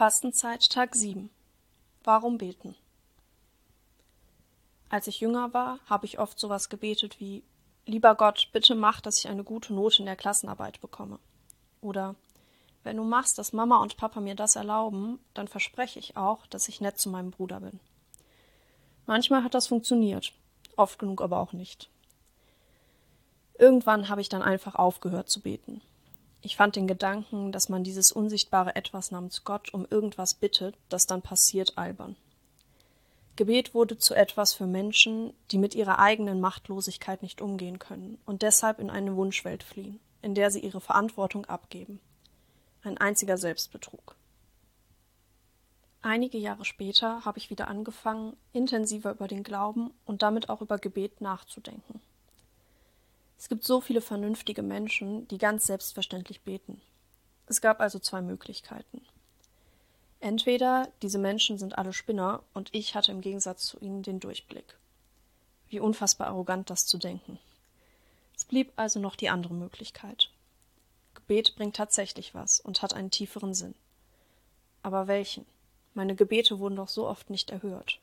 [0.00, 1.28] Fastenzeit Tag 7.
[2.04, 2.74] Warum beten?
[4.88, 7.42] Als ich jünger war, habe ich oft sowas gebetet wie
[7.84, 11.18] Lieber Gott, bitte mach, dass ich eine gute Note in der Klassenarbeit bekomme.
[11.82, 12.14] Oder
[12.82, 16.70] wenn du machst, dass Mama und Papa mir das erlauben, dann verspreche ich auch, dass
[16.70, 17.78] ich nett zu meinem Bruder bin.
[19.04, 20.32] Manchmal hat das funktioniert,
[20.78, 21.90] oft genug aber auch nicht.
[23.58, 25.82] Irgendwann habe ich dann einfach aufgehört zu beten.
[26.42, 31.06] Ich fand den Gedanken, dass man dieses unsichtbare Etwas namens Gott um irgendwas bittet, das
[31.06, 32.16] dann passiert, albern.
[33.36, 38.42] Gebet wurde zu etwas für Menschen, die mit ihrer eigenen Machtlosigkeit nicht umgehen können und
[38.42, 42.00] deshalb in eine Wunschwelt fliehen, in der sie ihre Verantwortung abgeben.
[42.82, 44.16] Ein einziger Selbstbetrug.
[46.02, 50.78] Einige Jahre später habe ich wieder angefangen, intensiver über den Glauben und damit auch über
[50.78, 52.00] Gebet nachzudenken.
[53.40, 56.82] Es gibt so viele vernünftige Menschen, die ganz selbstverständlich beten.
[57.46, 59.00] Es gab also zwei Möglichkeiten.
[60.20, 64.76] Entweder diese Menschen sind alle Spinner und ich hatte im Gegensatz zu ihnen den Durchblick.
[65.70, 67.38] Wie unfassbar arrogant das zu denken.
[68.36, 70.30] Es blieb also noch die andere Möglichkeit.
[71.14, 73.74] Gebet bringt tatsächlich was und hat einen tieferen Sinn.
[74.82, 75.46] Aber welchen?
[75.94, 78.00] Meine Gebete wurden doch so oft nicht erhört.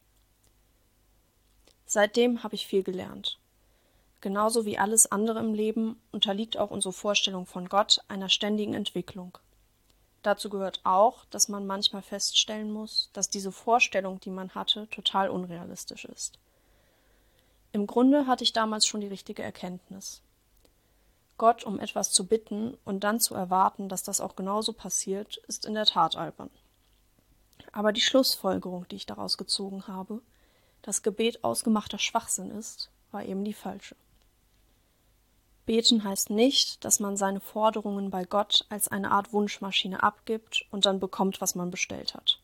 [1.85, 3.37] Seitdem habe ich viel gelernt.
[4.21, 9.37] Genauso wie alles andere im Leben unterliegt auch unsere Vorstellung von Gott einer ständigen Entwicklung.
[10.23, 15.29] Dazu gehört auch, dass man manchmal feststellen muss, dass diese Vorstellung, die man hatte, total
[15.29, 16.39] unrealistisch ist.
[17.71, 20.21] Im Grunde hatte ich damals schon die richtige Erkenntnis.
[21.37, 25.65] Gott um etwas zu bitten und dann zu erwarten, dass das auch genauso passiert, ist
[25.65, 26.49] in der Tat albern.
[27.71, 30.21] Aber die Schlussfolgerung, die ich daraus gezogen habe,
[30.81, 33.95] dass Gebet ausgemachter Schwachsinn ist, war eben die falsche.
[35.67, 40.85] Beten heißt nicht, dass man seine Forderungen bei Gott als eine Art Wunschmaschine abgibt und
[40.85, 42.39] dann bekommt, was man bestellt hat.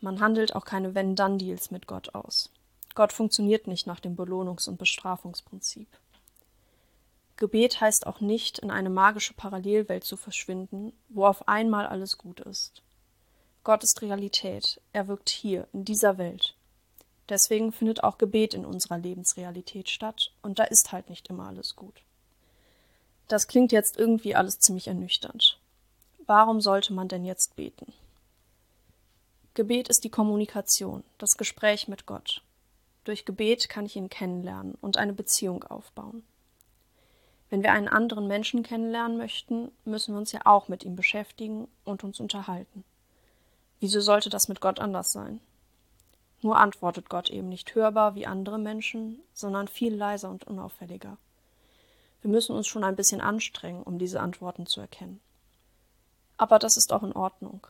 [0.00, 2.50] Man handelt auch keine Wenn-Dann-Deals mit Gott aus.
[2.94, 5.86] Gott funktioniert nicht nach dem Belohnungs- und Bestrafungsprinzip.
[7.36, 12.40] Gebet heißt auch nicht, in eine magische Parallelwelt zu verschwinden, wo auf einmal alles gut
[12.40, 12.82] ist.
[13.64, 16.56] Gott ist Realität, er wirkt hier, in dieser Welt.
[17.28, 21.76] Deswegen findet auch Gebet in unserer Lebensrealität statt, und da ist halt nicht immer alles
[21.76, 22.02] gut.
[23.28, 25.58] Das klingt jetzt irgendwie alles ziemlich ernüchternd.
[26.26, 27.92] Warum sollte man denn jetzt beten?
[29.54, 32.42] Gebet ist die Kommunikation, das Gespräch mit Gott.
[33.04, 36.22] Durch Gebet kann ich ihn kennenlernen und eine Beziehung aufbauen.
[37.50, 41.66] Wenn wir einen anderen Menschen kennenlernen möchten, müssen wir uns ja auch mit ihm beschäftigen
[41.84, 42.84] und uns unterhalten.
[43.80, 45.40] Wieso sollte das mit Gott anders sein?
[46.40, 51.16] Nur antwortet Gott eben nicht hörbar wie andere Menschen, sondern viel leiser und unauffälliger.
[52.20, 55.20] Wir müssen uns schon ein bisschen anstrengen, um diese Antworten zu erkennen.
[56.36, 57.66] Aber das ist auch in Ordnung.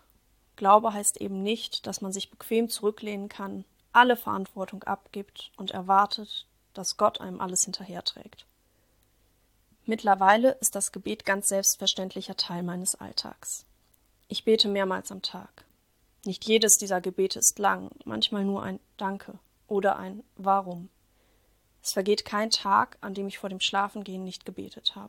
[0.56, 6.46] Glaube heißt eben nicht, dass man sich bequem zurücklehnen kann, alle Verantwortung abgibt und erwartet,
[6.74, 8.46] dass Gott einem alles hinterherträgt.
[9.86, 13.64] Mittlerweile ist das Gebet ganz selbstverständlicher Teil meines Alltags.
[14.28, 15.64] Ich bete mehrmals am Tag.
[16.28, 20.90] Nicht jedes dieser Gebete ist lang, manchmal nur ein Danke oder ein Warum.
[21.82, 25.08] Es vergeht kein Tag, an dem ich vor dem Schlafengehen nicht gebetet habe.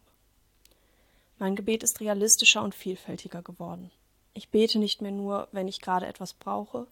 [1.38, 3.92] Mein Gebet ist realistischer und vielfältiger geworden.
[4.34, 6.88] Ich bete nicht mehr nur, wenn ich gerade etwas brauche,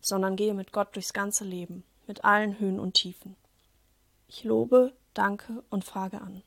[0.00, 3.36] sondern gehe mit Gott durchs ganze Leben, mit allen Höhen und Tiefen.
[4.28, 6.42] Ich lobe, danke und frage an.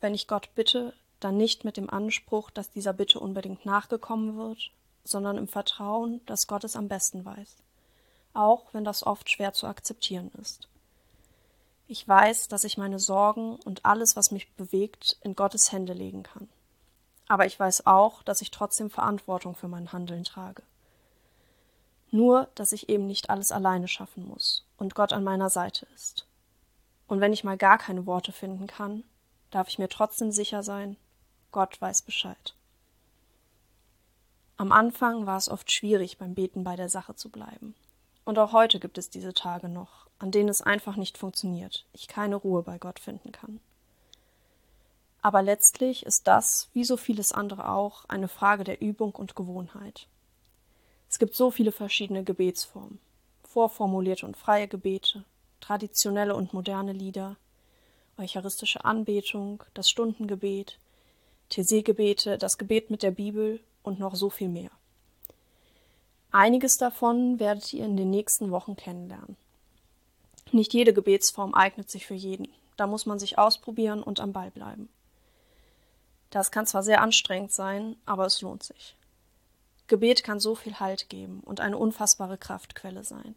[0.00, 4.70] Wenn ich Gott bitte, dann nicht mit dem Anspruch, dass dieser Bitte unbedingt nachgekommen wird,
[5.10, 7.56] sondern im Vertrauen, dass Gott es am besten weiß,
[8.34, 10.68] auch wenn das oft schwer zu akzeptieren ist.
[11.86, 16.22] Ich weiß, dass ich meine Sorgen und alles, was mich bewegt, in Gottes Hände legen
[16.22, 16.48] kann.
[17.28, 20.62] Aber ich weiß auch, dass ich trotzdem Verantwortung für mein Handeln trage.
[22.10, 26.26] Nur, dass ich eben nicht alles alleine schaffen muss und Gott an meiner Seite ist.
[27.06, 29.04] Und wenn ich mal gar keine Worte finden kann,
[29.50, 30.96] darf ich mir trotzdem sicher sein,
[31.52, 32.54] Gott weiß Bescheid.
[34.60, 37.76] Am Anfang war es oft schwierig, beim Beten bei der Sache zu bleiben.
[38.24, 42.08] Und auch heute gibt es diese Tage noch, an denen es einfach nicht funktioniert, ich
[42.08, 43.60] keine Ruhe bei Gott finden kann.
[45.22, 50.08] Aber letztlich ist das, wie so vieles andere auch, eine Frage der Übung und Gewohnheit.
[51.08, 52.98] Es gibt so viele verschiedene Gebetsformen,
[53.44, 55.24] vorformulierte und freie Gebete,
[55.60, 57.36] traditionelle und moderne Lieder,
[58.18, 60.80] eucharistische Anbetung, das Stundengebet,
[61.48, 64.70] Thesee-Gebete, das Gebet mit der Bibel und noch so viel mehr.
[66.30, 69.36] Einiges davon werdet ihr in den nächsten Wochen kennenlernen.
[70.52, 72.48] Nicht jede Gebetsform eignet sich für jeden.
[72.76, 74.88] Da muss man sich ausprobieren und am Ball bleiben.
[76.30, 78.94] Das kann zwar sehr anstrengend sein, aber es lohnt sich.
[79.88, 83.34] Gebet kann so viel Halt geben und eine unfassbare Kraftquelle sein.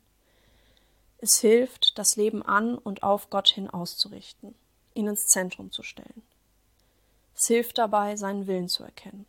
[1.18, 4.54] Es hilft, das Leben an und auf Gott hin auszurichten,
[4.94, 6.24] ihn ins Zentrum zu stellen.
[7.36, 9.26] Es hilft dabei, seinen Willen zu erkennen.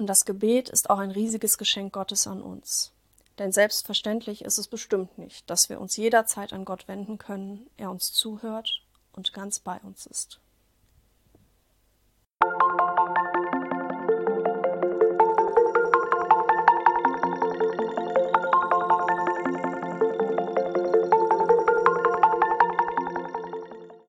[0.00, 2.90] Und das Gebet ist auch ein riesiges Geschenk Gottes an uns.
[3.38, 7.90] Denn selbstverständlich ist es bestimmt nicht, dass wir uns jederzeit an Gott wenden können, er
[7.90, 8.80] uns zuhört
[9.12, 10.40] und ganz bei uns ist.